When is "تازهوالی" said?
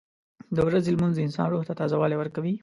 1.79-2.15